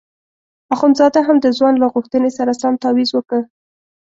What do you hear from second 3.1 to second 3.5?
وکیښ.